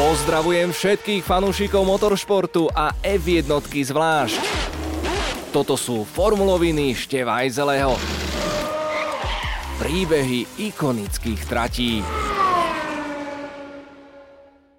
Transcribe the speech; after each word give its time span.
Pozdravujem 0.00 0.72
všetkých 0.72 1.20
fanúšikov 1.20 1.84
motoršportu 1.84 2.72
a 2.72 2.96
F1 3.04 3.52
zvlášť. 3.68 4.40
Toto 5.52 5.76
sú 5.76 6.08
formuloviny 6.08 6.96
Števajzeleho. 6.96 8.00
Príbehy 9.76 10.48
ikonických 10.56 11.40
tratí. 11.44 12.00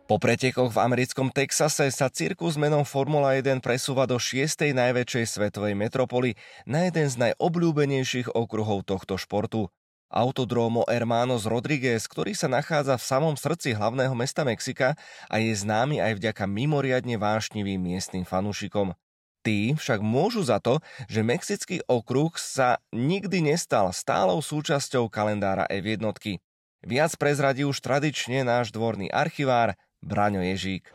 Po 0.09 0.17
pretekoch 0.17 0.73
v 0.73 0.81
americkom 0.89 1.29
Texase 1.29 1.93
sa 1.93 2.09
cirkus 2.09 2.57
menom 2.57 2.81
Formula 2.81 3.37
1 3.37 3.61
presúva 3.61 4.09
do 4.09 4.17
šiestej 4.17 4.73
najväčšej 4.73 5.37
svetovej 5.37 5.77
metropoly 5.77 6.33
na 6.65 6.89
jeden 6.89 7.05
z 7.05 7.29
najobľúbenejších 7.29 8.33
okruhov 8.33 8.89
tohto 8.89 9.21
športu. 9.21 9.69
Autodromo 10.11 10.83
Hermanos 10.91 11.47
Rodriguez, 11.47 12.03
ktorý 12.03 12.35
sa 12.35 12.51
nachádza 12.51 12.99
v 12.99 13.07
samom 13.07 13.35
srdci 13.39 13.71
hlavného 13.71 14.11
mesta 14.11 14.43
Mexika 14.43 14.99
a 15.31 15.39
je 15.39 15.55
známy 15.55 16.03
aj 16.03 16.19
vďaka 16.19 16.43
mimoriadne 16.51 17.15
vášnivým 17.15 17.79
miestnym 17.79 18.27
fanúšikom. 18.27 18.91
Tí 19.41 19.73
však 19.73 20.03
môžu 20.03 20.43
za 20.43 20.59
to, 20.59 20.83
že 21.07 21.23
mexický 21.23 21.79
okruh 21.87 22.35
sa 22.35 22.83
nikdy 22.91 23.55
nestal 23.55 23.89
stálou 23.95 24.43
súčasťou 24.43 25.07
kalendára 25.07 25.65
F1. 25.71 26.03
Viac 26.83 27.11
prezradí 27.15 27.63
už 27.63 27.79
tradične 27.79 28.43
náš 28.43 28.69
dvorný 28.75 29.07
archivár 29.09 29.79
Braňo 30.03 30.43
Ježík. 30.43 30.91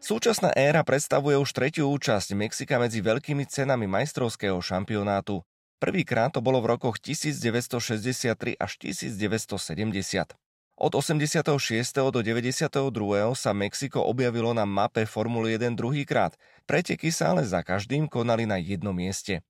Súčasná 0.00 0.52
éra 0.56 0.84
predstavuje 0.84 1.36
už 1.40 1.50
tretiu 1.52 1.88
účasť 1.92 2.32
Mexika 2.36 2.76
medzi 2.76 3.00
veľkými 3.04 3.44
cenami 3.48 3.88
majstrovského 3.88 4.58
šampionátu. 4.60 5.44
Prvýkrát 5.80 6.28
to 6.28 6.44
bolo 6.44 6.60
v 6.60 6.76
rokoch 6.76 7.00
1963 7.00 8.60
až 8.60 8.72
1970. 8.76 10.36
Od 10.80 10.92
86. 10.92 11.40
do 12.08 12.20
92. 12.20 12.68
sa 13.36 13.52
Mexiko 13.56 14.04
objavilo 14.04 14.52
na 14.52 14.68
mape 14.68 15.08
Formuly 15.08 15.56
1 15.56 15.76
druhýkrát, 15.76 16.36
preteky 16.68 17.08
sa 17.08 17.32
ale 17.32 17.48
za 17.48 17.64
každým 17.64 18.08
konali 18.08 18.44
na 18.44 18.60
jednom 18.60 18.92
mieste. 18.92 19.40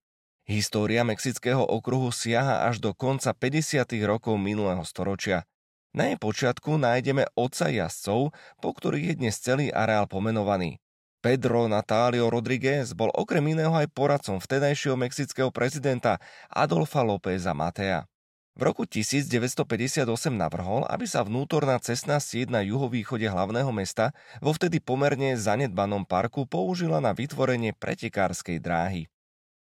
História 0.46 1.06
mexického 1.06 1.62
okruhu 1.62 2.10
siaha 2.10 2.66
až 2.66 2.82
do 2.82 2.90
konca 2.94 3.30
50. 3.30 3.90
rokov 4.02 4.34
minulého 4.38 4.82
storočia. 4.82 5.46
Na 5.90 6.10
jej 6.10 6.18
počiatku 6.18 6.78
nájdeme 6.78 7.26
oca 7.34 7.66
jazdcov, 7.70 8.30
po 8.62 8.70
ktorých 8.70 9.14
je 9.14 9.18
dnes 9.18 9.34
celý 9.34 9.70
areál 9.74 10.06
pomenovaný. 10.06 10.78
Pedro 11.20 11.68
Natalio 11.68 12.32
Rodriguez 12.32 12.96
bol 12.96 13.12
okrem 13.12 13.52
iného 13.52 13.76
aj 13.76 13.92
poradcom 13.92 14.40
vtedajšieho 14.40 14.96
mexického 14.96 15.52
prezidenta 15.52 16.16
Adolfa 16.48 17.04
Lópeza 17.04 17.52
Matea. 17.52 18.08
V 18.56 18.64
roku 18.64 18.88
1958 18.88 20.08
navrhol, 20.32 20.88
aby 20.88 21.04
sa 21.04 21.20
vnútorná 21.20 21.76
cestná 21.84 22.16
sieť 22.24 22.48
na 22.48 22.64
juhovýchode 22.64 23.28
hlavného 23.28 23.68
mesta 23.68 24.16
vo 24.40 24.56
vtedy 24.56 24.80
pomerne 24.80 25.36
zanedbanom 25.36 26.08
parku 26.08 26.48
použila 26.48 27.04
na 27.04 27.12
vytvorenie 27.12 27.76
pretekárskej 27.76 28.56
dráhy. 28.56 29.04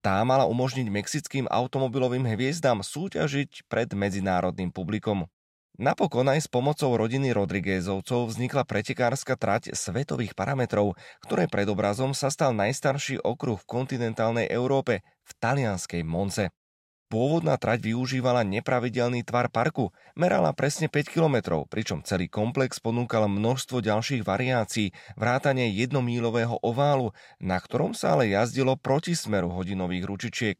Tá 0.03 0.19
mala 0.27 0.43
umožniť 0.51 0.91
mexickým 0.91 1.47
automobilovým 1.47 2.27
hviezdám 2.35 2.83
súťažiť 2.83 3.63
pred 3.71 3.89
medzinárodným 3.95 4.75
publikom. 4.75 5.23
Napokon 5.75 6.31
aj 6.31 6.47
s 6.47 6.49
pomocou 6.49 6.95
rodiny 6.95 7.35
Rodriguezovcov 7.35 8.31
vznikla 8.31 8.63
pretekárska 8.63 9.35
trať 9.35 9.75
svetových 9.75 10.31
parametrov, 10.31 10.95
ktoré 11.19 11.51
pred 11.51 11.67
obrazom 11.67 12.15
sa 12.15 12.31
stal 12.31 12.55
najstarší 12.55 13.19
okruh 13.19 13.59
v 13.59 13.67
kontinentálnej 13.67 14.47
Európe, 14.47 15.03
v 15.27 15.31
talianskej 15.35 16.07
Monce. 16.07 16.55
Pôvodná 17.11 17.59
trať 17.59 17.91
využívala 17.91 18.47
nepravidelný 18.47 19.27
tvar 19.27 19.51
parku, 19.51 19.91
merala 20.15 20.55
presne 20.55 20.87
5 20.87 21.11
km, 21.11 21.67
pričom 21.67 21.99
celý 22.07 22.31
komplex 22.31 22.79
ponúkal 22.79 23.27
množstvo 23.27 23.83
ďalších 23.83 24.23
variácií, 24.23 24.95
vrátane 25.19 25.69
jednomílového 25.75 26.55
oválu, 26.63 27.11
na 27.37 27.59
ktorom 27.59 27.91
sa 27.91 28.15
ale 28.15 28.31
jazdilo 28.31 28.79
proti 28.79 29.11
smeru 29.11 29.51
hodinových 29.51 30.07
ručičiek. 30.07 30.57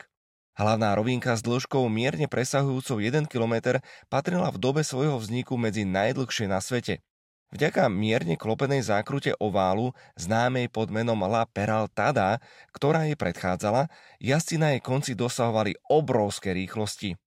Hlavná 0.56 0.96
rovinka 0.96 1.36
s 1.36 1.44
dĺžkou 1.44 1.84
mierne 1.92 2.32
presahujúcou 2.32 3.04
1 3.04 3.28
km 3.28 3.84
patrila 4.08 4.48
v 4.56 4.58
dobe 4.64 4.88
svojho 4.88 5.20
vzniku 5.20 5.60
medzi 5.60 5.84
najdlhšie 5.84 6.48
na 6.48 6.64
svete. 6.64 7.04
Vďaka 7.52 7.92
mierne 7.92 8.40
klopenej 8.40 8.88
zákrute 8.88 9.36
oválu, 9.36 9.92
známej 10.16 10.72
pod 10.72 10.96
menom 10.96 11.20
La 11.28 11.44
Peraltada, 11.44 12.40
ktorá 12.72 13.04
jej 13.04 13.20
predchádzala, 13.20 13.92
jazdci 14.24 14.56
na 14.56 14.76
jej 14.76 14.82
konci 14.84 15.12
dosahovali 15.12 15.76
obrovské 15.92 16.56
rýchlosti. 16.56 17.20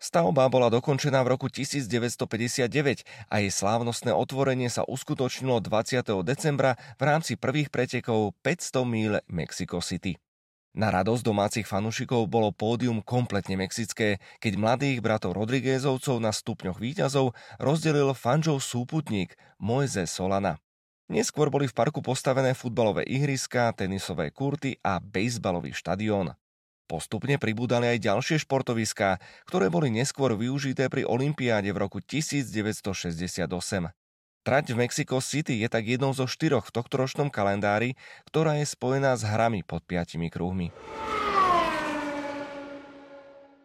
Stavba 0.00 0.48
bola 0.48 0.66
dokončená 0.66 1.20
v 1.22 1.38
roku 1.38 1.46
1959 1.52 3.04
a 3.28 3.34
jej 3.38 3.52
slávnostné 3.52 4.10
otvorenie 4.16 4.72
sa 4.72 4.82
uskutočnilo 4.88 5.60
20. 5.60 6.08
decembra 6.24 6.74
v 6.96 7.02
rámci 7.04 7.36
prvých 7.36 7.68
pretekov 7.68 8.34
500 8.42 8.82
míl 8.82 9.12
Mexico 9.28 9.78
City. 9.84 10.16
Na 10.72 10.88
radosť 10.88 11.20
domácich 11.20 11.68
fanúšikov 11.68 12.32
bolo 12.32 12.48
pódium 12.48 13.04
kompletne 13.04 13.60
mexické, 13.60 14.24
keď 14.40 14.52
mladých 14.56 15.04
bratov 15.04 15.36
Rodriguezovcov 15.36 16.16
na 16.16 16.32
stupňoch 16.32 16.80
výťazov 16.80 17.36
rozdelil 17.60 18.16
fanžov 18.16 18.64
súputník 18.64 19.36
Moise 19.60 20.08
Solana. 20.08 20.56
Neskôr 21.12 21.52
boli 21.52 21.68
v 21.68 21.76
parku 21.76 22.00
postavené 22.00 22.56
futbalové 22.56 23.04
ihriska, 23.04 23.68
tenisové 23.76 24.32
kurty 24.32 24.80
a 24.80 24.96
bejsbalový 24.96 25.76
štadión. 25.76 26.32
Postupne 26.88 27.36
pribúdali 27.36 27.92
aj 27.92 28.08
ďalšie 28.08 28.36
športoviská, 28.40 29.20
ktoré 29.44 29.68
boli 29.68 29.92
neskôr 29.92 30.32
využité 30.32 30.88
pri 30.88 31.04
Olympiáde 31.04 31.68
v 31.68 31.84
roku 31.84 32.00
1968. 32.00 33.44
Trať 34.42 34.74
v 34.74 34.82
Mexico 34.82 35.22
City 35.22 35.62
je 35.62 35.70
tak 35.70 35.86
jednou 35.86 36.10
zo 36.10 36.26
štyroch 36.26 36.66
v 36.66 36.74
tohtoročnom 36.74 37.30
kalendári, 37.30 37.94
ktorá 38.26 38.58
je 38.58 38.66
spojená 38.66 39.14
s 39.14 39.22
hrami 39.22 39.62
pod 39.62 39.86
piatimi 39.86 40.34
kruhmi. 40.34 40.74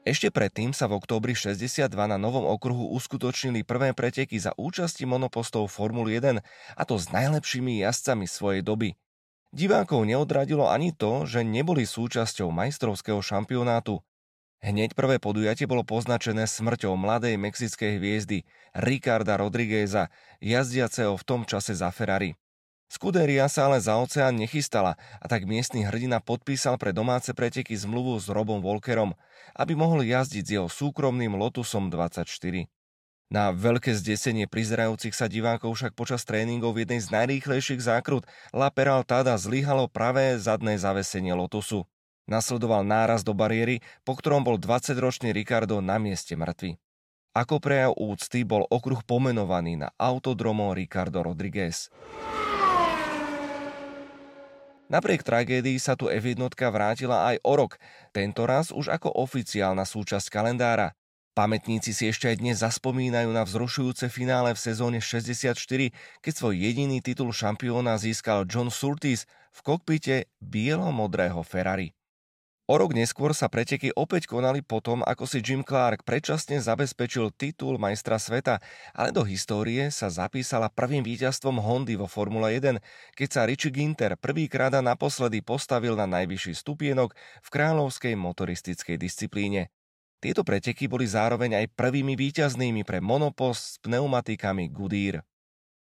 Ešte 0.08 0.32
predtým 0.32 0.72
sa 0.72 0.88
v 0.88 1.02
októbri 1.02 1.36
62 1.36 1.92
na 1.92 2.16
novom 2.16 2.48
okruhu 2.48 2.96
uskutočnili 2.96 3.68
prvé 3.68 3.92
preteky 3.92 4.40
za 4.40 4.56
účasti 4.56 5.04
monopostov 5.04 5.68
Formuly 5.68 6.24
1, 6.24 6.40
a 6.78 6.82
to 6.88 6.96
s 6.96 7.12
najlepšími 7.12 7.84
jazdcami 7.84 8.24
svojej 8.24 8.64
doby. 8.64 8.96
Divákov 9.52 10.08
neodradilo 10.08 10.70
ani 10.70 10.96
to, 10.96 11.28
že 11.28 11.44
neboli 11.44 11.84
súčasťou 11.84 12.54
majstrovského 12.54 13.20
šampionátu. 13.20 14.00
Hneď 14.58 14.98
prvé 14.98 15.22
podujatie 15.22 15.70
bolo 15.70 15.86
poznačené 15.86 16.50
smrťou 16.50 16.98
mladej 16.98 17.38
mexickej 17.38 18.02
hviezdy 18.02 18.42
Ricarda 18.74 19.38
Rodrigueza, 19.38 20.10
jazdiaceho 20.42 21.14
v 21.14 21.24
tom 21.24 21.42
čase 21.46 21.78
za 21.78 21.94
Ferrari. 21.94 22.34
Scuderia 22.88 23.52
sa 23.52 23.68
ale 23.68 23.84
za 23.84 24.00
oceán 24.00 24.40
nechystala 24.40 24.96
a 25.20 25.26
tak 25.28 25.44
miestny 25.44 25.84
hrdina 25.84 26.24
podpísal 26.24 26.80
pre 26.80 26.96
domáce 26.96 27.36
preteky 27.36 27.76
zmluvu 27.76 28.16
s 28.16 28.32
Robom 28.32 28.64
Volkerom, 28.64 29.12
aby 29.60 29.76
mohol 29.76 30.08
jazdiť 30.08 30.44
s 30.48 30.54
jeho 30.56 30.70
súkromným 30.72 31.36
Lotusom 31.36 31.92
24. 31.92 32.26
Na 33.28 33.52
veľké 33.52 33.92
zdesenie 33.92 34.48
prizerajúcich 34.48 35.12
sa 35.12 35.28
divákov 35.28 35.76
však 35.76 36.00
počas 36.00 36.24
tréningov 36.24 36.80
v 36.80 36.88
jednej 36.88 37.04
z 37.04 37.12
najrýchlejších 37.12 37.84
zákrut 37.84 38.24
La 38.56 38.72
Peraltada 38.72 39.36
zlyhalo 39.36 39.92
pravé 39.92 40.40
zadné 40.40 40.80
zavesenie 40.80 41.36
Lotusu. 41.36 41.84
Nasledoval 42.28 42.84
náraz 42.84 43.24
do 43.24 43.32
bariéry, 43.32 43.80
po 44.04 44.20
ktorom 44.20 44.44
bol 44.44 44.60
20-ročný 44.60 45.32
Ricardo 45.32 45.80
na 45.80 45.96
mieste 45.96 46.36
mŕtvy. 46.36 46.76
Ako 47.32 47.64
prejav 47.64 47.96
úcty 47.96 48.44
bol 48.44 48.68
okruh 48.68 49.00
pomenovaný 49.00 49.80
na 49.80 49.96
autodromo 49.96 50.76
Ricardo 50.76 51.24
Rodriguez. 51.24 51.88
Napriek 54.88 55.24
tragédii 55.24 55.80
sa 55.80 56.00
tu 56.00 56.08
F1 56.08 56.52
vrátila 56.72 57.32
aj 57.32 57.44
o 57.44 57.54
rok, 57.60 57.76
tento 58.16 58.48
raz 58.48 58.72
už 58.72 58.88
ako 58.88 59.12
oficiálna 59.20 59.84
súčasť 59.84 60.28
kalendára. 60.32 60.96
Pamätníci 61.36 61.94
si 61.94 62.10
ešte 62.10 62.32
aj 62.32 62.42
dnes 62.42 62.58
zaspomínajú 62.64 63.30
na 63.30 63.46
vzrušujúce 63.46 64.10
finále 64.10 64.56
v 64.58 64.64
sezóne 64.64 65.00
64, 65.04 65.54
keď 66.24 66.34
svoj 66.34 66.56
jediný 66.56 66.98
titul 67.04 67.30
šampióna 67.30 68.00
získal 68.02 68.48
John 68.50 68.74
Surtees 68.74 69.30
v 69.54 69.60
kokpite 69.62 70.34
bielo-modrého 70.42 71.44
Ferrari. 71.46 71.97
O 72.68 72.76
rok 72.76 72.92
neskôr 72.92 73.32
sa 73.32 73.48
preteky 73.48 73.96
opäť 73.96 74.28
konali 74.28 74.60
potom, 74.60 75.00
ako 75.08 75.24
si 75.24 75.40
Jim 75.40 75.64
Clark 75.64 76.04
predčasne 76.04 76.60
zabezpečil 76.60 77.32
titul 77.32 77.80
majstra 77.80 78.20
sveta, 78.20 78.60
ale 78.92 79.16
do 79.16 79.24
histórie 79.24 79.88
sa 79.88 80.12
zapísala 80.12 80.68
prvým 80.68 81.00
víťazstvom 81.00 81.64
Hondy 81.64 81.96
vo 81.96 82.12
Formule 82.12 82.52
1, 82.60 82.76
keď 83.16 83.30
sa 83.32 83.48
Richie 83.48 83.72
Ginter 83.72 84.20
prvýkrát 84.20 84.76
a 84.76 84.84
naposledy 84.84 85.40
postavil 85.40 85.96
na 85.96 86.12
najvyšší 86.12 86.60
stupienok 86.60 87.16
v 87.16 87.48
kráľovskej 87.48 88.20
motoristickej 88.20 89.00
disciplíne. 89.00 89.72
Tieto 90.20 90.44
preteky 90.44 90.92
boli 90.92 91.08
zároveň 91.08 91.64
aj 91.64 91.72
prvými 91.72 92.20
víťaznými 92.20 92.84
pre 92.84 93.00
monopost 93.00 93.64
s 93.64 93.76
pneumatikami 93.80 94.68
Goodyear. 94.68 95.24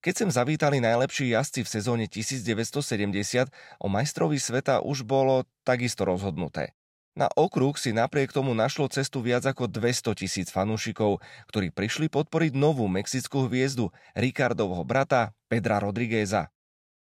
Keď 0.01 0.13
sem 0.17 0.29
zavítali 0.33 0.81
najlepší 0.81 1.29
jazdci 1.37 1.61
v 1.61 1.69
sezóne 1.69 2.05
1970, 2.09 3.53
o 3.77 3.85
majstrovi 3.85 4.41
sveta 4.41 4.81
už 4.81 5.05
bolo 5.05 5.45
takisto 5.61 6.09
rozhodnuté. 6.09 6.73
Na 7.13 7.29
okruh 7.37 7.77
si 7.77 7.93
napriek 7.93 8.33
tomu 8.33 8.57
našlo 8.57 8.89
cestu 8.89 9.21
viac 9.21 9.45
ako 9.45 9.69
200 9.69 10.17
tisíc 10.17 10.47
fanúšikov, 10.49 11.21
ktorí 11.53 11.69
prišli 11.69 12.09
podporiť 12.09 12.57
novú 12.57 12.89
mexickú 12.89 13.45
hviezdu, 13.45 13.93
Ricardovho 14.17 14.81
brata 14.81 15.37
Pedra 15.45 15.77
Rodrigueza. 15.77 16.49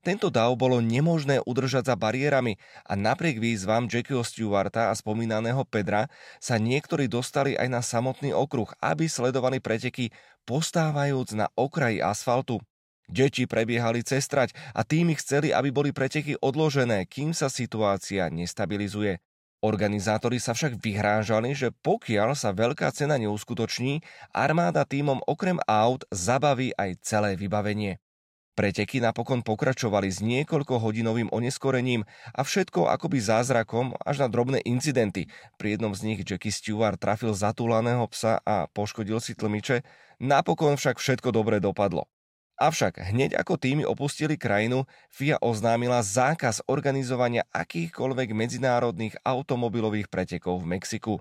Tento 0.03 0.27
dav 0.27 0.53
bolo 0.59 0.83
nemožné 0.83 1.39
udržať 1.47 1.89
za 1.89 1.95
bariérami 1.95 2.59
a 2.83 2.93
napriek 2.93 3.39
výzvam 3.39 3.87
Jackieho 3.87 4.21
Stewarta 4.21 4.91
a 4.91 4.93
spomínaného 4.93 5.63
Pedra 5.65 6.11
sa 6.43 6.59
niektorí 6.59 7.09
dostali 7.09 7.57
aj 7.57 7.71
na 7.71 7.81
samotný 7.81 8.35
okruh, 8.35 8.69
aby 8.83 9.09
sledovali 9.09 9.63
preteky 9.63 10.11
postávajúc 10.43 11.33
na 11.39 11.49
okraji 11.55 12.03
asfaltu. 12.03 12.59
Deti 13.13 13.45
prebiehali 13.45 14.01
cez 14.01 14.25
trať 14.25 14.57
a 14.73 14.81
tými 14.81 15.13
chceli, 15.21 15.53
aby 15.53 15.69
boli 15.69 15.93
preteky 15.93 16.33
odložené, 16.41 17.05
kým 17.05 17.29
sa 17.29 17.45
situácia 17.45 18.25
nestabilizuje. 18.33 19.21
Organizátori 19.61 20.41
sa 20.41 20.57
však 20.57 20.81
vyhrážali, 20.81 21.53
že 21.53 21.69
pokiaľ 21.71 22.33
sa 22.33 22.51
veľká 22.57 22.89
cena 22.89 23.21
neuskutoční, 23.21 24.01
armáda 24.33 24.81
týmom 24.83 25.21
okrem 25.29 25.61
aut 25.69 26.03
zabaví 26.09 26.73
aj 26.73 26.99
celé 27.05 27.37
vybavenie. 27.37 28.01
Preteky 28.53 29.01
napokon 29.01 29.41
pokračovali 29.41 30.13
s 30.13 30.21
niekoľko 30.21 30.77
hodinovým 30.77 31.29
oneskorením 31.33 32.05
a 32.37 32.41
všetko 32.45 32.85
akoby 32.85 33.17
zázrakom 33.17 33.97
až 34.05 34.25
na 34.25 34.27
drobné 34.29 34.61
incidenty. 34.61 35.25
Pri 35.57 35.73
jednom 35.73 35.93
z 35.97 36.05
nich 36.05 36.19
Jackie 36.21 36.53
Stewart 36.53 37.01
trafil 37.01 37.33
zatúlaného 37.33 38.05
psa 38.13 38.37
a 38.45 38.69
poškodil 38.69 39.17
si 39.25 39.33
tlmiče, 39.33 39.81
napokon 40.21 40.77
však 40.77 41.01
všetko 41.01 41.33
dobre 41.33 41.57
dopadlo. 41.57 42.12
Avšak 42.63 43.03
hneď 43.11 43.35
ako 43.35 43.59
týmy 43.59 43.83
opustili 43.83 44.39
krajinu, 44.39 44.87
FIA 45.11 45.35
oznámila 45.43 45.99
zákaz 45.99 46.63
organizovania 46.71 47.43
akýchkoľvek 47.51 48.31
medzinárodných 48.31 49.19
automobilových 49.27 50.07
pretekov 50.07 50.63
v 50.63 50.79
Mexiku. 50.79 51.19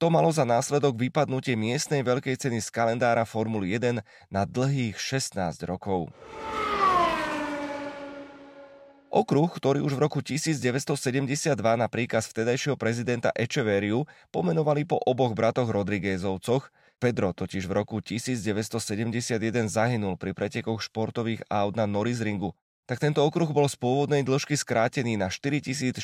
To 0.00 0.08
malo 0.08 0.32
za 0.32 0.48
následok 0.48 0.96
vypadnutie 0.96 1.52
miestnej 1.52 2.00
veľkej 2.00 2.32
ceny 2.40 2.64
z 2.64 2.72
kalendára 2.72 3.28
Formuly 3.28 3.76
1 3.76 4.00
na 4.32 4.48
dlhých 4.48 4.96
16 4.96 5.68
rokov. 5.68 6.08
Okruh, 9.10 9.50
ktorý 9.50 9.82
už 9.82 9.98
v 9.98 10.06
roku 10.06 10.22
1972 10.22 11.58
na 11.74 11.90
príkaz 11.90 12.30
vtedajšieho 12.30 12.78
prezidenta 12.78 13.34
Echeveriu 13.34 14.06
pomenovali 14.30 14.86
po 14.86 15.02
oboch 15.02 15.34
bratoch 15.34 15.66
Rodriguezovcoch, 15.66 16.70
Pedro 17.02 17.34
totiž 17.34 17.66
v 17.66 17.74
roku 17.74 17.98
1971 17.98 19.66
zahynul 19.66 20.14
pri 20.14 20.30
pretekoch 20.30 20.78
športových 20.78 21.42
aut 21.50 21.74
na 21.74 21.90
Norrisringu, 21.90 22.54
tak 22.86 23.02
tento 23.02 23.26
okruh 23.26 23.50
bol 23.50 23.66
z 23.66 23.82
pôvodnej 23.82 24.22
dĺžky 24.22 24.54
skrátený 24.54 25.18
na 25.18 25.26
4421 25.26 25.98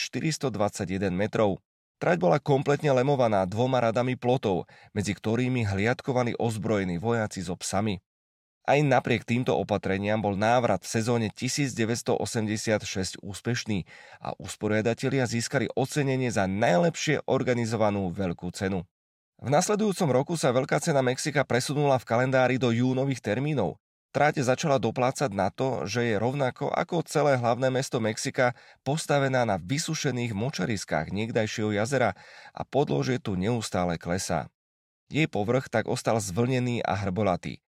metrov. 1.14 1.62
Trať 2.02 2.16
bola 2.18 2.42
kompletne 2.42 2.90
lemovaná 2.90 3.46
dvoma 3.46 3.86
radami 3.86 4.18
plotov, 4.18 4.66
medzi 4.90 5.14
ktorými 5.14 5.62
hliadkovali 5.62 6.34
ozbrojení 6.42 6.98
vojaci 6.98 7.38
so 7.38 7.54
psami. 7.54 8.02
Aj 8.66 8.82
napriek 8.82 9.22
týmto 9.22 9.54
opatreniam 9.54 10.18
bol 10.18 10.34
návrat 10.34 10.82
v 10.82 10.90
sezóne 10.90 11.30
1986 11.30 13.22
úspešný 13.22 13.86
a 14.18 14.34
usporiadatelia 14.42 15.22
získali 15.22 15.70
ocenenie 15.78 16.34
za 16.34 16.50
najlepšie 16.50 17.22
organizovanú 17.30 18.10
veľkú 18.10 18.50
cenu. 18.50 18.82
V 19.38 19.48
nasledujúcom 19.54 20.10
roku 20.10 20.34
sa 20.34 20.50
Veľká 20.50 20.82
cena 20.82 20.98
Mexika 20.98 21.46
presunula 21.46 21.94
v 22.02 22.08
kalendári 22.10 22.58
do 22.58 22.74
júnových 22.74 23.22
termínov. 23.22 23.78
Tráte 24.10 24.42
začala 24.42 24.82
doplácať 24.82 25.30
na 25.30 25.52
to, 25.52 25.86
že 25.86 26.02
je 26.02 26.16
rovnako 26.18 26.72
ako 26.72 27.06
celé 27.06 27.38
hlavné 27.38 27.70
mesto 27.70 28.02
Mexika 28.02 28.56
postavená 28.82 29.46
na 29.46 29.62
vysušených 29.62 30.34
močariskách 30.34 31.14
niekdajšieho 31.14 31.70
jazera 31.76 32.18
a 32.50 32.66
podložie 32.66 33.22
tu 33.22 33.38
neustále 33.38 33.94
klesá. 33.94 34.50
Jej 35.06 35.30
povrch 35.30 35.70
tak 35.70 35.86
ostal 35.86 36.18
zvlnený 36.18 36.82
a 36.82 36.98
hrbolatý. 36.98 37.62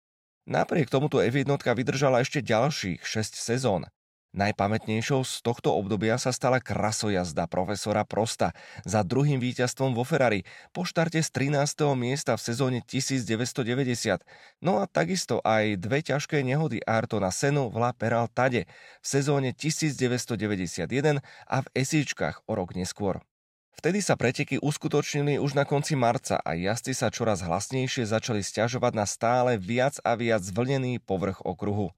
Napriek 0.47 0.87
tomuto 0.87 1.19
F1 1.19 1.59
vydržala 1.59 2.23
ešte 2.23 2.39
ďalších 2.39 3.03
6 3.03 3.35
sezón. 3.35 3.91
Najpamätnejšou 4.31 5.27
z 5.27 5.43
tohto 5.43 5.75
obdobia 5.75 6.15
sa 6.15 6.31
stala 6.31 6.63
krasojazda 6.63 7.51
profesora 7.51 8.07
Prosta 8.07 8.55
za 8.87 9.03
druhým 9.03 9.43
víťazstvom 9.43 9.91
vo 9.91 10.07
Ferrari 10.07 10.47
po 10.71 10.87
štarte 10.87 11.19
z 11.19 11.29
13. 11.51 11.91
miesta 11.99 12.39
v 12.39 12.41
sezóne 12.47 12.79
1990. 12.79 14.23
No 14.63 14.79
a 14.79 14.87
takisto 14.87 15.43
aj 15.43 15.83
dve 15.83 15.99
ťažké 15.99 16.39
nehody 16.47 16.79
Artona 16.79 17.27
Senu 17.35 17.67
v 17.67 17.83
La 17.83 17.91
Peraltade 17.91 18.71
v 19.03 19.05
sezóne 19.07 19.51
1991 19.51 21.19
a 21.43 21.57
v 21.59 21.67
Esíčkach 21.75 22.39
o 22.47 22.55
rok 22.55 22.71
neskôr. 22.71 23.19
Vtedy 23.77 24.01
sa 24.01 24.17
preteky 24.17 24.57
uskutočnili 24.57 25.37
už 25.37 25.53
na 25.53 25.61
konci 25.61 25.93
marca 25.93 26.41
a 26.41 26.57
jazdci 26.57 26.97
sa 26.97 27.13
čoraz 27.13 27.45
hlasnejšie 27.45 28.09
začali 28.09 28.41
stiažovať 28.41 28.93
na 28.97 29.05
stále 29.05 29.61
viac 29.61 30.01
a 30.01 30.17
viac 30.17 30.41
zvlnený 30.41 30.97
povrch 30.97 31.45
okruhu. 31.45 31.93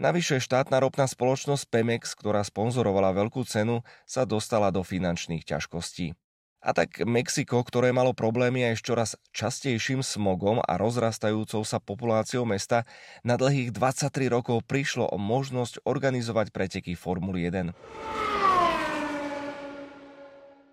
Navyše 0.00 0.40
štátna 0.40 0.80
ropná 0.80 1.04
spoločnosť 1.04 1.68
Pemex, 1.68 2.16
ktorá 2.16 2.40
sponzorovala 2.40 3.12
veľkú 3.12 3.44
cenu, 3.44 3.84
sa 4.08 4.24
dostala 4.24 4.72
do 4.72 4.80
finančných 4.80 5.44
ťažkostí. 5.44 6.16
A 6.64 6.72
tak 6.72 7.04
Mexiko, 7.04 7.60
ktoré 7.60 7.92
malo 7.92 8.16
problémy 8.16 8.64
aj 8.72 8.74
s 8.80 8.82
čoraz 8.82 9.10
častejším 9.36 10.00
smogom 10.00 10.64
a 10.64 10.80
rozrastajúcou 10.80 11.60
sa 11.60 11.76
populáciou 11.76 12.48
mesta, 12.48 12.88
na 13.20 13.36
dlhých 13.36 13.68
23 13.76 14.32
rokov 14.32 14.64
prišlo 14.64 15.04
o 15.12 15.20
možnosť 15.20 15.84
organizovať 15.84 16.56
preteky 16.56 16.96
Formuly 16.96 17.52
1. 17.52 18.37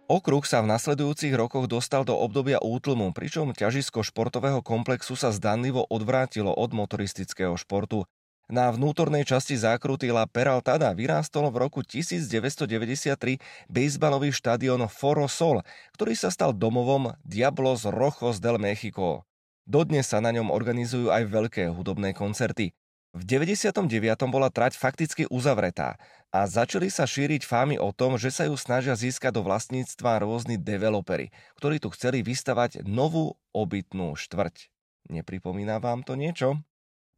Okruh 0.06 0.46
sa 0.46 0.62
v 0.62 0.70
nasledujúcich 0.70 1.34
rokoch 1.34 1.66
dostal 1.66 2.06
do 2.06 2.14
obdobia 2.14 2.62
útlmu, 2.62 3.10
pričom 3.10 3.58
ťažisko 3.58 4.06
športového 4.06 4.62
komplexu 4.62 5.18
sa 5.18 5.34
zdanlivo 5.34 5.82
odvrátilo 5.90 6.54
od 6.54 6.78
motoristického 6.78 7.58
športu 7.58 8.06
na 8.46 8.70
vnútornej 8.70 9.26
časti 9.26 9.58
zákruty 9.58 10.14
La 10.14 10.30
Peraltada 10.30 10.94
vyrástol 10.94 11.50
v 11.50 11.66
roku 11.66 11.82
1993 11.82 13.42
bejsbalový 13.66 14.30
štadión 14.30 14.86
Foro 14.86 15.26
Sol, 15.26 15.66
ktorý 15.98 16.14
sa 16.14 16.30
stal 16.30 16.54
domovom 16.54 17.18
Diablos 17.26 17.90
Rojos 17.90 18.38
del 18.38 18.62
México. 18.62 19.26
Dodnes 19.66 20.06
sa 20.06 20.22
na 20.22 20.30
ňom 20.30 20.54
organizujú 20.54 21.10
aj 21.10 21.26
veľké 21.26 21.74
hudobné 21.74 22.14
koncerty. 22.14 22.70
V 23.18 23.24
99. 23.26 23.90
bola 24.30 24.54
trať 24.54 24.78
fakticky 24.78 25.26
uzavretá 25.32 25.98
a 26.36 26.44
začali 26.44 26.92
sa 26.92 27.08
šíriť 27.08 27.48
fámy 27.48 27.80
o 27.80 27.96
tom, 27.96 28.20
že 28.20 28.28
sa 28.28 28.44
ju 28.44 28.60
snažia 28.60 28.92
získať 28.92 29.40
do 29.40 29.48
vlastníctva 29.48 30.20
rôzni 30.20 30.60
developery, 30.60 31.32
ktorí 31.56 31.80
tu 31.80 31.88
chceli 31.96 32.28
vystavať 32.28 32.84
novú 32.84 33.40
obytnú 33.56 34.20
štvrť. 34.20 34.68
Nepripomína 35.16 35.80
vám 35.80 36.04
to 36.04 36.20
niečo? 36.20 36.60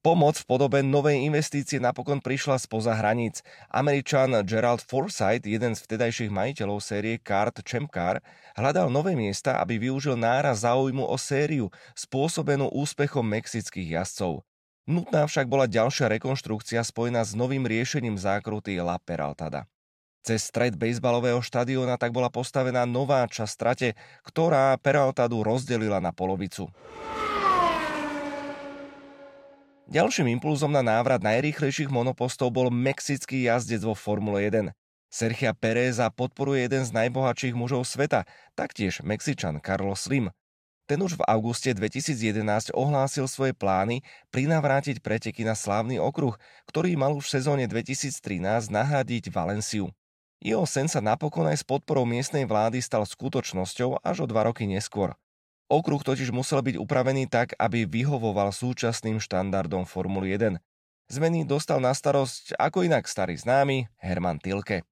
Pomoc 0.06 0.38
v 0.38 0.46
podobe 0.46 0.80
novej 0.86 1.20
investície 1.26 1.82
napokon 1.82 2.22
prišla 2.22 2.62
spoza 2.62 2.94
hraníc. 2.94 3.42
Američan 3.74 4.38
Gerald 4.46 4.86
Forsyth, 4.86 5.50
jeden 5.50 5.74
z 5.74 5.84
vtedajších 5.84 6.30
majiteľov 6.32 6.80
série 6.80 7.18
Kart 7.18 7.58
Champ 7.66 7.90
Car, 7.90 8.22
hľadal 8.54 8.94
nové 8.94 9.18
miesta, 9.18 9.58
aby 9.58 9.82
využil 9.82 10.14
náraz 10.14 10.62
záujmu 10.62 11.04
o 11.04 11.18
sériu, 11.18 11.74
spôsobenú 11.98 12.70
úspechom 12.70 13.26
mexických 13.26 14.00
jazdcov. 14.00 14.47
Nutná 14.88 15.28
však 15.28 15.52
bola 15.52 15.68
ďalšia 15.68 16.08
rekonštrukcia 16.16 16.80
spojená 16.80 17.20
s 17.28 17.36
novým 17.36 17.68
riešením 17.68 18.16
zákruty 18.16 18.80
La 18.80 18.96
Peraltada. 19.04 19.68
Cez 20.24 20.48
stred 20.48 20.80
bejsbalového 20.80 21.44
štadióna 21.44 22.00
tak 22.00 22.16
bola 22.16 22.32
postavená 22.32 22.88
nová 22.88 23.28
časť 23.28 23.52
strate, 23.52 23.90
ktorá 24.24 24.80
Peraltadu 24.80 25.44
rozdelila 25.44 26.00
na 26.00 26.16
polovicu. 26.16 26.72
Ďalším 29.92 30.40
impulzom 30.40 30.72
na 30.72 30.84
návrat 30.84 31.20
najrýchlejších 31.20 31.92
monopostov 31.92 32.56
bol 32.56 32.72
mexický 32.72 33.44
jazdec 33.44 33.84
vo 33.84 33.92
Formule 33.92 34.44
1. 34.44 34.72
Sergio 35.12 35.52
Pereza 35.56 36.08
podporuje 36.12 36.68
jeden 36.68 36.84
z 36.88 36.92
najbohatších 36.96 37.56
mužov 37.56 37.84
sveta, 37.88 38.24
taktiež 38.56 39.04
Mexičan 39.04 39.60
Carlos 39.60 40.04
Slim. 40.04 40.32
Ten 40.88 41.04
už 41.04 41.20
v 41.20 41.28
auguste 41.28 41.68
2011 41.76 42.72
ohlásil 42.72 43.28
svoje 43.28 43.52
plány 43.52 44.08
prinavrátiť 44.32 45.04
preteky 45.04 45.44
na 45.44 45.52
slávny 45.52 46.00
okruh, 46.00 46.40
ktorý 46.64 46.96
mal 46.96 47.12
už 47.12 47.28
v 47.28 47.34
sezóne 47.44 47.68
2013 47.68 48.72
nahradiť 48.72 49.28
Valenciu. 49.28 49.92
Jeho 50.40 50.64
sen 50.64 50.88
sa 50.88 51.04
napokon 51.04 51.44
aj 51.44 51.60
s 51.60 51.68
podporou 51.68 52.08
miestnej 52.08 52.48
vlády 52.48 52.80
stal 52.80 53.04
skutočnosťou 53.04 54.00
až 54.00 54.24
o 54.24 54.28
dva 54.32 54.48
roky 54.48 54.64
neskôr. 54.64 55.12
Okruh 55.68 56.00
totiž 56.00 56.32
musel 56.32 56.64
byť 56.64 56.80
upravený 56.80 57.28
tak, 57.28 57.52
aby 57.60 57.84
vyhovoval 57.84 58.56
súčasným 58.56 59.20
štandardom 59.20 59.84
Formuly 59.84 60.40
1. 60.40 60.56
Zmeny 61.12 61.44
dostal 61.44 61.84
na 61.84 61.92
starosť 61.92 62.56
ako 62.56 62.88
inak 62.88 63.12
starý 63.12 63.36
známy 63.36 63.92
Hermann 64.00 64.40
Tilke. 64.40 64.88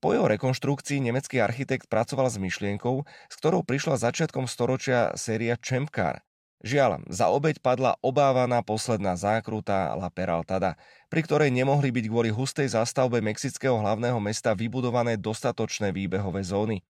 Po 0.00 0.16
jeho 0.16 0.24
rekonštrukcii 0.32 1.04
nemecký 1.04 1.44
architekt 1.44 1.84
pracoval 1.92 2.32
s 2.32 2.40
myšlienkou, 2.40 3.04
s 3.04 3.34
ktorou 3.36 3.60
prišla 3.60 4.00
začiatkom 4.00 4.48
storočia 4.48 5.12
séria 5.12 5.60
Car. 5.60 6.24
Žiaľ, 6.60 7.08
za 7.08 7.28
obeď 7.32 7.60
padla 7.60 7.96
obávaná 8.00 8.60
posledná 8.60 9.16
zákruta 9.16 9.96
La 9.96 10.12
Peraltada, 10.12 10.76
pri 11.12 11.24
ktorej 11.24 11.48
nemohli 11.52 11.92
byť 11.92 12.04
kvôli 12.08 12.28
hustej 12.32 12.68
zástavbe 12.72 13.20
mexického 13.24 13.76
hlavného 13.76 14.20
mesta 14.20 14.52
vybudované 14.56 15.16
dostatočné 15.16 15.92
výbehové 15.92 16.44
zóny. 16.44 16.84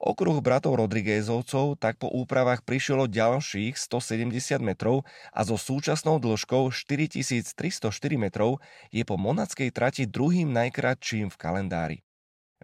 Okruh 0.00 0.36
bratov 0.44 0.76
Rodriguezovcov 0.76 1.80
tak 1.80 1.96
po 1.96 2.12
úpravách 2.12 2.68
prišiel 2.68 3.08
ďalších 3.08 3.80
170 3.80 4.60
metrov 4.60 5.08
a 5.32 5.40
so 5.44 5.56
súčasnou 5.56 6.20
dĺžkou 6.20 6.68
4304 6.68 7.88
metrov 8.20 8.60
je 8.92 9.00
po 9.08 9.16
monackej 9.16 9.72
trati 9.72 10.04
druhým 10.04 10.52
najkratším 10.52 11.32
v 11.32 11.36
kalendári. 11.40 11.98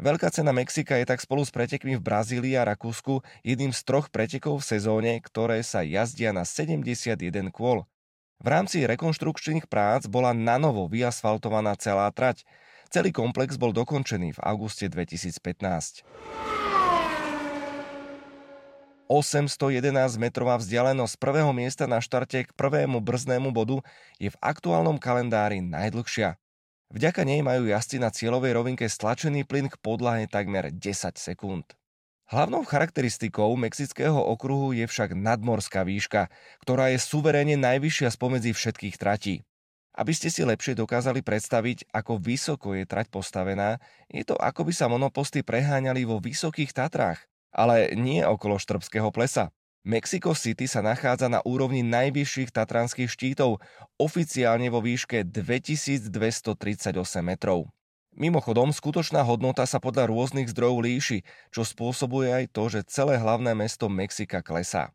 Veľká 0.01 0.33
cena 0.33 0.49
Mexika 0.57 0.97
je 0.97 1.05
tak 1.05 1.21
spolu 1.21 1.45
s 1.45 1.53
pretekmi 1.53 1.93
v 1.93 2.01
Brazílii 2.01 2.57
a 2.57 2.65
Rakúsku 2.65 3.21
jedným 3.45 3.69
z 3.69 3.85
troch 3.85 4.09
pretekov 4.09 4.65
v 4.65 4.69
sezóne, 4.73 5.13
ktoré 5.21 5.61
sa 5.61 5.85
jazdia 5.85 6.33
na 6.33 6.49
71 6.49 7.21
kôl. 7.53 7.85
V 8.41 8.47
rámci 8.49 8.81
rekonštrukčných 8.89 9.69
prác 9.69 10.09
bola 10.09 10.33
nanovo 10.33 10.89
vyasfaltovaná 10.89 11.77
celá 11.77 12.09
trať. 12.17 12.49
Celý 12.89 13.13
komplex 13.13 13.61
bol 13.61 13.77
dokončený 13.77 14.33
v 14.33 14.41
auguste 14.41 14.89
2015. 14.89 15.37
811 19.05 20.17
metrová 20.17 20.57
vzdialenosť 20.57 21.13
z 21.13 21.21
prvého 21.21 21.53
miesta 21.53 21.85
na 21.85 22.01
štarte 22.01 22.49
k 22.49 22.51
prvému 22.57 23.05
brznému 23.05 23.53
bodu 23.53 23.85
je 24.17 24.33
v 24.33 24.41
aktuálnom 24.41 24.97
kalendári 24.97 25.61
najdlhšia. 25.61 26.41
Vďaka 26.91 27.23
nej 27.23 27.41
majú 27.41 27.71
jazdci 27.71 28.03
na 28.03 28.11
cieľovej 28.11 28.53
rovinke 28.55 28.87
stlačený 28.91 29.47
plyn 29.47 29.71
k 29.71 29.79
podlahe 29.79 30.27
takmer 30.27 30.75
10 30.75 31.15
sekúnd. 31.15 31.67
Hlavnou 32.31 32.63
charakteristikou 32.63 33.55
mexického 33.59 34.19
okruhu 34.19 34.75
je 34.75 34.87
však 34.87 35.15
nadmorská 35.15 35.83
výška, 35.83 36.31
ktorá 36.63 36.91
je 36.95 36.99
suverénne 37.03 37.59
najvyššia 37.59 38.11
spomedzi 38.15 38.55
všetkých 38.55 38.99
tratí. 38.99 39.43
Aby 39.95 40.15
ste 40.15 40.31
si 40.31 40.47
lepšie 40.47 40.79
dokázali 40.79 41.23
predstaviť, 41.27 41.91
ako 41.91 42.23
vysoko 42.23 42.79
je 42.79 42.87
trať 42.87 43.11
postavená, 43.11 43.83
je 44.07 44.23
to 44.23 44.39
ako 44.39 44.71
by 44.71 44.73
sa 44.75 44.87
monoposty 44.87 45.43
preháňali 45.43 46.07
vo 46.07 46.23
vysokých 46.23 46.71
Tatrách 46.71 47.31
ale 47.53 47.95
nie 47.99 48.23
okolo 48.23 48.59
Štrbského 48.59 49.11
plesa. 49.11 49.51
Mexico 49.81 50.37
City 50.37 50.69
sa 50.69 50.85
nachádza 50.85 51.33
na 51.33 51.41
úrovni 51.41 51.81
najvyšších 51.81 52.53
tatranských 52.53 53.09
štítov, 53.09 53.65
oficiálne 53.97 54.69
vo 54.69 54.85
výške 54.85 55.25
2238 55.25 56.93
metrov. 57.25 57.65
Mimochodom, 58.13 58.77
skutočná 58.77 59.25
hodnota 59.25 59.65
sa 59.65 59.81
podľa 59.81 60.13
rôznych 60.13 60.53
zdrojov 60.53 60.85
líši, 60.85 61.19
čo 61.49 61.65
spôsobuje 61.65 62.29
aj 62.29 62.45
to, 62.53 62.69
že 62.69 62.85
celé 62.93 63.17
hlavné 63.17 63.57
mesto 63.57 63.89
Mexika 63.89 64.45
klesá. 64.45 64.93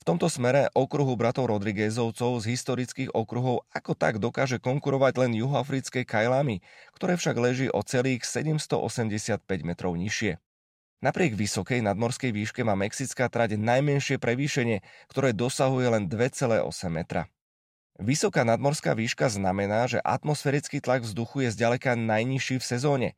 V 0.00 0.08
tomto 0.08 0.32
smere 0.32 0.72
okruhu 0.72 1.20
bratov 1.20 1.52
Rodriguezovcov 1.52 2.40
z 2.40 2.56
historických 2.56 3.12
okruhov 3.12 3.68
ako 3.76 3.92
tak 3.92 4.16
dokáže 4.24 4.56
konkurovať 4.56 5.20
len 5.20 5.36
juhoafrické 5.36 6.08
Kajlami, 6.08 6.64
ktoré 6.96 7.20
však 7.20 7.36
leží 7.36 7.66
o 7.68 7.84
celých 7.84 8.24
785 8.24 9.44
metrov 9.68 9.92
nižšie. 10.00 10.40
Napriek 11.02 11.34
vysokej 11.34 11.82
nadmorskej 11.82 12.30
výške 12.30 12.62
má 12.62 12.78
mexická 12.78 13.26
trať 13.32 13.56
najmenšie 13.58 14.20
prevýšenie, 14.20 14.82
ktoré 15.10 15.34
dosahuje 15.34 15.90
len 15.90 16.04
2,8 16.06 16.62
metra. 16.92 17.26
Vysoká 18.02 18.42
nadmorská 18.42 18.90
výška 18.98 19.30
znamená, 19.30 19.86
že 19.86 20.02
atmosférický 20.02 20.82
tlak 20.82 21.06
vzduchu 21.06 21.46
je 21.46 21.54
zďaleka 21.54 21.94
najnižší 21.94 22.58
v 22.58 22.66
sezóne. 22.66 23.08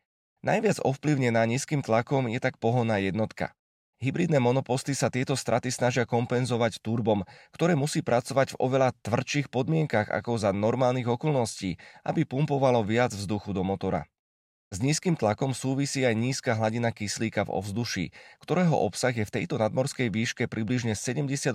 Najviac 0.45 0.85
ovplyvnená 0.85 1.49
nízkym 1.49 1.81
tlakom 1.81 2.29
je 2.29 2.37
tak 2.37 2.61
pohonná 2.61 3.01
jednotka. 3.01 3.57
Hybridné 3.97 4.37
monoposty 4.37 4.93
sa 4.93 5.09
tieto 5.09 5.33
straty 5.33 5.73
snažia 5.73 6.05
kompenzovať 6.05 6.85
turbom, 6.85 7.25
ktoré 7.57 7.73
musí 7.73 8.05
pracovať 8.05 8.53
v 8.53 8.61
oveľa 8.61 8.93
tvrdších 9.01 9.49
podmienkach 9.49 10.13
ako 10.13 10.37
za 10.37 10.53
normálnych 10.53 11.09
okolností, 11.09 11.81
aby 12.05 12.29
pumpovalo 12.29 12.85
viac 12.85 13.17
vzduchu 13.17 13.57
do 13.57 13.65
motora. 13.65 14.05
S 14.75 14.83
nízkym 14.83 15.15
tlakom 15.15 15.55
súvisí 15.55 16.03
aj 16.03 16.19
nízka 16.19 16.59
hladina 16.59 16.91
kyslíka 16.91 17.47
v 17.47 17.55
ovzduší, 17.55 18.05
ktorého 18.43 18.75
obsah 18.75 19.15
je 19.15 19.23
v 19.23 19.31
tejto 19.31 19.63
nadmorskej 19.63 20.11
výške 20.11 20.51
približne 20.51 20.99
78% 20.99 21.55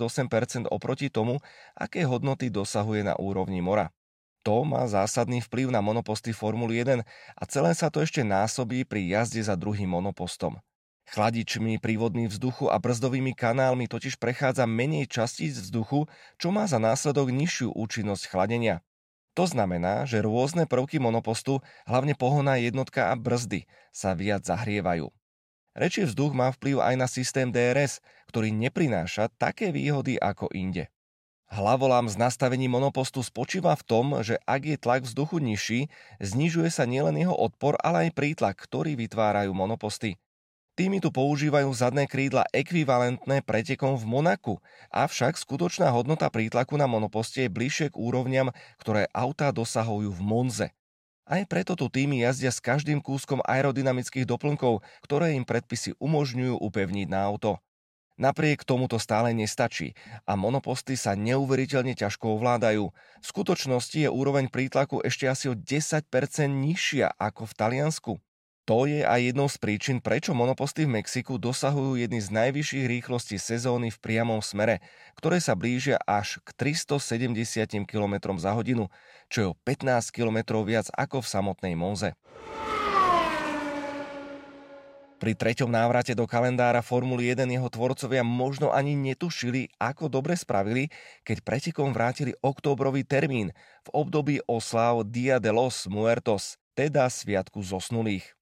oproti 0.72 1.12
tomu, 1.12 1.36
aké 1.76 2.08
hodnoty 2.08 2.48
dosahuje 2.48 3.04
na 3.04 3.12
úrovni 3.20 3.60
mora. 3.60 3.92
To 4.48 4.64
má 4.64 4.88
zásadný 4.88 5.44
vplyv 5.44 5.68
na 5.68 5.84
monoposty 5.84 6.32
Formuly 6.32 6.80
1 6.82 7.04
a 7.36 7.42
celé 7.52 7.76
sa 7.76 7.92
to 7.92 8.00
ešte 8.00 8.24
násobí 8.24 8.88
pri 8.88 9.04
jazde 9.12 9.44
za 9.44 9.60
druhým 9.60 9.92
monopostom. 9.92 10.56
Chladičmi, 11.12 11.76
prívodmi 11.84 12.24
vzduchu 12.32 12.72
a 12.72 12.80
brzdovými 12.80 13.36
kanálmi 13.36 13.92
totiž 13.92 14.16
prechádza 14.16 14.64
menej 14.64 15.04
častíc 15.04 15.60
vzduchu, 15.60 16.08
čo 16.40 16.48
má 16.48 16.64
za 16.64 16.80
následok 16.80 17.28
nižšiu 17.28 17.76
účinnosť 17.76 18.24
chladenia. 18.32 18.80
To 19.32 19.48
znamená, 19.48 20.04
že 20.04 20.20
rôzne 20.20 20.68
prvky 20.68 21.00
monopostu, 21.00 21.64
hlavne 21.88 22.12
pohonná 22.12 22.60
jednotka 22.60 23.08
a 23.08 23.16
brzdy, 23.16 23.64
sa 23.88 24.12
viac 24.12 24.44
zahrievajú. 24.44 25.08
Rečí 25.72 26.04
vzduch 26.04 26.36
má 26.36 26.52
vplyv 26.52 26.84
aj 26.84 26.94
na 27.00 27.08
systém 27.08 27.48
DRS, 27.48 28.04
ktorý 28.28 28.52
neprináša 28.52 29.32
také 29.40 29.72
výhody 29.72 30.20
ako 30.20 30.52
inde. 30.52 30.92
Hlavolám 31.52 32.08
z 32.08 32.16
nastavení 32.16 32.64
monopostu 32.68 33.20
spočíva 33.20 33.76
v 33.76 33.84
tom, 33.84 34.06
že 34.24 34.40
ak 34.48 34.68
je 34.68 34.76
tlak 34.80 35.04
vzduchu 35.04 35.36
nižší, 35.40 35.80
znižuje 36.20 36.72
sa 36.72 36.88
nielen 36.88 37.16
jeho 37.16 37.36
odpor, 37.36 37.76
ale 37.80 38.08
aj 38.08 38.16
prítlak, 38.16 38.56
ktorý 38.56 38.96
vytvárajú 38.96 39.52
monoposty. 39.52 40.16
Týmy 40.72 41.04
tu 41.04 41.12
používajú 41.12 41.68
zadné 41.76 42.08
krídla 42.08 42.48
ekvivalentné 42.48 43.44
pretekom 43.44 43.92
v 44.00 44.08
Monaku, 44.08 44.56
avšak 44.88 45.36
skutočná 45.36 45.92
hodnota 45.92 46.32
prítlaku 46.32 46.80
na 46.80 46.88
monoposte 46.88 47.44
je 47.44 47.52
bližšie 47.52 47.92
k 47.92 48.00
úrovňam, 48.00 48.56
ktoré 48.80 49.04
autá 49.12 49.52
dosahujú 49.52 50.08
v 50.08 50.20
Monze. 50.24 50.68
Aj 51.28 51.44
preto 51.44 51.76
tu 51.76 51.92
týmy 51.92 52.24
jazdia 52.24 52.48
s 52.48 52.64
každým 52.64 53.04
kúskom 53.04 53.44
aerodynamických 53.44 54.24
doplnkov, 54.24 54.80
ktoré 55.04 55.36
im 55.36 55.44
predpisy 55.44 55.92
umožňujú 56.00 56.64
upevniť 56.64 57.08
na 57.12 57.20
auto. 57.20 57.60
Napriek 58.16 58.64
tomu 58.64 58.88
to 58.88 58.96
stále 58.96 59.28
nestačí 59.36 59.92
a 60.24 60.40
monoposty 60.40 60.96
sa 60.96 61.12
neuveriteľne 61.12 61.92
ťažko 61.92 62.40
ovládajú. 62.40 62.88
V 63.20 63.26
skutočnosti 63.28 64.08
je 64.08 64.08
úroveň 64.08 64.48
prítlaku 64.48 65.04
ešte 65.04 65.28
asi 65.28 65.52
o 65.52 65.54
10% 65.54 66.08
nižšia 66.48 67.12
ako 67.20 67.44
v 67.44 67.52
Taliansku. 67.60 68.12
To 68.62 68.86
je 68.86 69.02
aj 69.02 69.34
jednou 69.34 69.50
z 69.50 69.58
príčin, 69.58 69.98
prečo 69.98 70.38
monoposty 70.38 70.86
v 70.86 71.02
Mexiku 71.02 71.34
dosahujú 71.34 71.98
jedny 71.98 72.22
z 72.22 72.30
najvyšších 72.30 72.86
rýchlostí 72.86 73.34
sezóny 73.34 73.90
v 73.90 73.98
priamom 73.98 74.38
smere, 74.38 74.78
ktoré 75.18 75.42
sa 75.42 75.58
blížia 75.58 75.98
až 76.06 76.38
k 76.46 76.78
370 76.78 77.90
km 77.90 78.38
za 78.38 78.54
hodinu, 78.54 78.86
čo 79.26 79.38
je 79.42 79.46
o 79.50 79.58
15 79.66 80.14
km 80.14 80.62
viac 80.62 80.86
ako 80.94 81.26
v 81.26 81.26
samotnej 81.26 81.74
Monze. 81.74 82.14
Pri 85.18 85.34
treťom 85.34 85.70
návrate 85.70 86.14
do 86.14 86.26
kalendára 86.30 86.86
Formuly 86.86 87.34
1 87.34 87.46
jeho 87.50 87.66
tvorcovia 87.66 88.22
možno 88.22 88.70
ani 88.70 88.94
netušili, 88.94 89.74
ako 89.82 90.06
dobre 90.06 90.38
spravili, 90.38 90.86
keď 91.26 91.42
pretekom 91.42 91.90
vrátili 91.90 92.34
októbrový 92.38 93.02
termín 93.02 93.50
v 93.86 93.88
období 93.90 94.38
oslav 94.46 95.02
Dia 95.10 95.42
de 95.42 95.50
los 95.50 95.90
Muertos, 95.90 96.62
teda 96.78 97.10
Sviatku 97.10 97.58
zosnulých. 97.58 98.41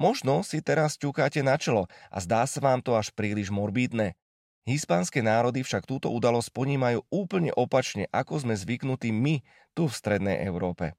Možno 0.00 0.40
si 0.40 0.64
teraz 0.64 0.96
ťukáte 0.96 1.44
na 1.44 1.60
čelo 1.60 1.84
a 2.08 2.24
zdá 2.24 2.48
sa 2.48 2.56
vám 2.64 2.80
to 2.80 2.96
až 2.96 3.12
príliš 3.12 3.52
morbídne. 3.52 4.16
Hispánske 4.64 5.20
národy 5.20 5.60
však 5.60 5.84
túto 5.84 6.08
udalosť 6.08 6.56
ponímajú 6.56 7.04
úplne 7.12 7.52
opačne, 7.52 8.08
ako 8.08 8.40
sme 8.40 8.56
zvyknutí 8.56 9.12
my 9.12 9.44
tu 9.76 9.92
v 9.92 9.92
strednej 9.92 10.40
Európe. 10.48 10.96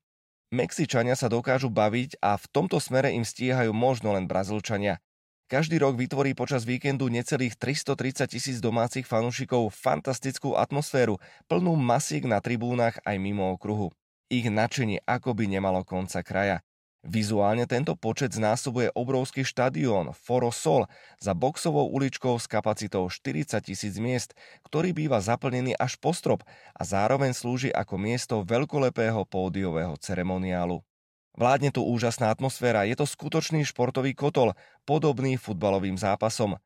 Mexičania 0.53 1.17
sa 1.17 1.33
dokážu 1.33 1.73
baviť 1.73 2.21
a 2.21 2.37
v 2.37 2.45
tomto 2.53 2.77
smere 2.77 3.09
im 3.09 3.25
stíhajú 3.25 3.73
možno 3.73 4.13
len 4.13 4.29
Brazílčania. 4.29 5.01
Každý 5.49 5.81
rok 5.81 5.97
vytvorí 5.97 6.37
počas 6.37 6.61
víkendu 6.61 7.09
necelých 7.09 7.57
330 7.57 8.29
tisíc 8.29 8.57
domácich 8.61 9.09
fanúšikov 9.09 9.73
fantastickú 9.73 10.53
atmosféru, 10.53 11.17
plnú 11.49 11.73
masík 11.73 12.29
na 12.29 12.37
tribúnach 12.37 13.01
aj 13.01 13.17
mimo 13.17 13.49
okruhu. 13.49 13.89
Ich 14.29 14.45
nadšenie 14.45 15.01
akoby 15.09 15.49
nemalo 15.49 15.81
konca 15.81 16.21
kraja. 16.21 16.61
Vizuálne 17.01 17.65
tento 17.65 17.97
počet 17.97 18.29
znásobuje 18.29 18.93
obrovský 18.93 19.41
štadión 19.41 20.13
Foro 20.13 20.53
Sol 20.53 20.85
za 21.17 21.33
boxovou 21.33 21.89
uličkou 21.89 22.37
s 22.37 22.45
kapacitou 22.45 23.09
40 23.09 23.57
tisíc 23.65 23.97
miest, 23.97 24.37
ktorý 24.69 24.93
býva 24.93 25.17
zaplnený 25.17 25.73
až 25.81 25.97
po 25.97 26.13
strop 26.13 26.45
a 26.77 26.81
zároveň 26.85 27.33
slúži 27.33 27.73
ako 27.73 27.97
miesto 27.97 28.45
veľkolepého 28.45 29.25
pódiového 29.25 29.97
ceremoniálu. 29.97 30.85
Vládne 31.33 31.73
tu 31.73 31.81
úžasná 31.81 32.29
atmosféra, 32.29 32.85
je 32.85 32.93
to 32.93 33.09
skutočný 33.09 33.65
športový 33.65 34.13
kotol, 34.13 34.53
podobný 34.85 35.41
futbalovým 35.41 35.97
zápasom. 35.97 36.61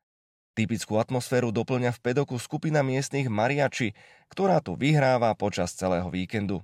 Typickú 0.52 1.00
atmosféru 1.00 1.48
doplňa 1.48 1.96
v 1.96 2.02
pedoku 2.04 2.36
skupina 2.36 2.84
miestnych 2.84 3.32
mariači, 3.32 3.96
ktorá 4.28 4.60
tu 4.60 4.76
vyhráva 4.76 5.32
počas 5.32 5.72
celého 5.72 6.12
víkendu. 6.12 6.60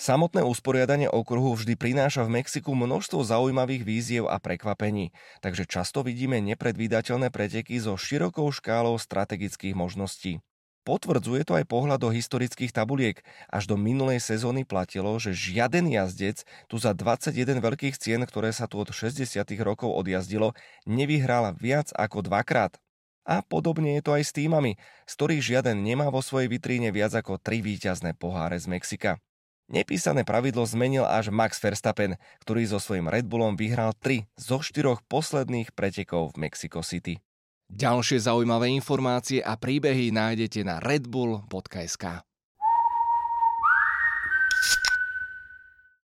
Samotné 0.00 0.40
usporiadanie 0.40 1.12
okruhu 1.12 1.52
vždy 1.52 1.76
prináša 1.76 2.24
v 2.24 2.40
Mexiku 2.40 2.72
množstvo 2.72 3.20
zaujímavých 3.20 3.84
víziev 3.84 4.32
a 4.32 4.40
prekvapení, 4.40 5.12
takže 5.44 5.68
často 5.68 6.00
vidíme 6.00 6.40
nepredvídateľné 6.40 7.28
preteky 7.28 7.76
so 7.76 8.00
širokou 8.00 8.48
škálou 8.48 8.96
strategických 8.96 9.76
možností. 9.76 10.40
Potvrdzuje 10.88 11.44
to 11.44 11.52
aj 11.52 11.68
pohľad 11.68 12.00
do 12.00 12.08
historických 12.16 12.72
tabuliek. 12.72 13.20
Až 13.52 13.68
do 13.68 13.76
minulej 13.76 14.24
sezóny 14.24 14.64
platilo, 14.64 15.20
že 15.20 15.36
žiaden 15.36 15.92
jazdec 15.92 16.48
tu 16.72 16.80
za 16.80 16.96
21 16.96 17.60
veľkých 17.60 18.00
cien, 18.00 18.24
ktoré 18.24 18.56
sa 18.56 18.64
tu 18.64 18.80
od 18.80 18.88
60. 18.88 19.20
rokov 19.60 19.92
odjazdilo, 19.92 20.56
nevyhral 20.88 21.52
viac 21.60 21.92
ako 21.92 22.24
dvakrát. 22.24 22.80
A 23.28 23.44
podobne 23.44 24.00
je 24.00 24.02
to 24.08 24.16
aj 24.16 24.24
s 24.24 24.32
týmami, 24.32 24.80
z 25.04 25.12
ktorých 25.12 25.44
žiaden 25.44 25.84
nemá 25.84 26.08
vo 26.08 26.24
svojej 26.24 26.48
vitríne 26.48 26.88
viac 26.88 27.12
ako 27.12 27.36
tri 27.36 27.60
víťazné 27.60 28.16
poháre 28.16 28.56
z 28.56 28.64
Mexika. 28.64 29.20
Nepísané 29.70 30.26
pravidlo 30.26 30.66
zmenil 30.66 31.06
až 31.06 31.30
Max 31.30 31.62
Verstappen, 31.62 32.18
ktorý 32.42 32.66
so 32.66 32.82
svojím 32.82 33.06
Red 33.06 33.30
Bullom 33.30 33.54
vyhral 33.54 33.94
3 33.94 34.26
zo 34.34 34.58
4 34.58 34.98
posledných 35.06 35.70
pretekov 35.78 36.34
v 36.34 36.50
Mexico 36.50 36.82
City. 36.82 37.22
Ďalšie 37.70 38.18
zaujímavé 38.26 38.66
informácie 38.74 39.38
a 39.38 39.54
príbehy 39.54 40.10
nájdete 40.10 40.66
na 40.66 40.82
redbull.sk. 40.82 42.26